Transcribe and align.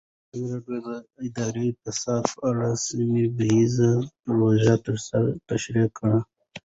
ازادي 0.37 0.75
راډیو 0.79 1.03
د 1.07 1.09
اداري 1.27 1.67
فساد 1.83 2.23
په 2.33 2.39
اړه 2.49 2.69
سیمه 2.85 3.21
ییزې 3.53 3.93
پروژې 4.23 4.75
تشریح 5.49 5.87
کړې. 5.97 6.19